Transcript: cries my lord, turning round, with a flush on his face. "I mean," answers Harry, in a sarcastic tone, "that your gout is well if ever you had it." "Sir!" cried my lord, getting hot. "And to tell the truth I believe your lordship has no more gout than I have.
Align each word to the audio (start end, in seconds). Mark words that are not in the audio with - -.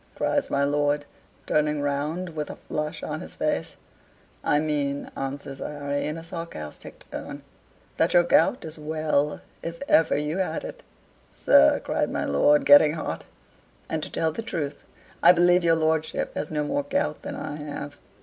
cries 0.15 0.49
my 0.49 0.63
lord, 0.63 1.05
turning 1.45 1.79
round, 1.79 2.29
with 2.29 2.49
a 2.49 2.55
flush 2.55 3.03
on 3.03 3.21
his 3.21 3.35
face. 3.35 3.75
"I 4.43 4.57
mean," 4.57 5.11
answers 5.15 5.59
Harry, 5.59 6.07
in 6.07 6.17
a 6.17 6.23
sarcastic 6.23 7.05
tone, 7.11 7.43
"that 7.97 8.15
your 8.15 8.23
gout 8.23 8.65
is 8.65 8.79
well 8.79 9.41
if 9.61 9.83
ever 9.87 10.17
you 10.17 10.39
had 10.39 10.63
it." 10.63 10.81
"Sir!" 11.29 11.79
cried 11.83 12.09
my 12.09 12.25
lord, 12.25 12.65
getting 12.65 12.93
hot. 12.93 13.25
"And 13.91 14.01
to 14.01 14.09
tell 14.09 14.31
the 14.31 14.41
truth 14.41 14.85
I 15.21 15.33
believe 15.33 15.63
your 15.63 15.75
lordship 15.75 16.33
has 16.33 16.49
no 16.49 16.63
more 16.63 16.81
gout 16.81 17.21
than 17.21 17.35
I 17.35 17.57
have. 17.57 17.97